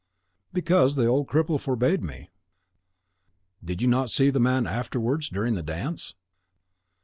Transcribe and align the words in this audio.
"Because 0.51 0.95
the 0.95 1.05
old 1.05 1.27
cripple 1.27 1.59
forbade 1.59 2.01
me." 2.01 2.31
"Did 3.63 3.83
you 3.83 3.87
not 3.87 4.09
see 4.09 4.31
the 4.31 4.39
man 4.39 4.65
afterwards 4.65 5.29
during 5.29 5.53
the 5.53 5.61
dance?" 5.61 6.15